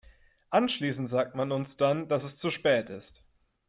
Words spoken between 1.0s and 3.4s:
sagt man uns dann, dass es zu spät ist.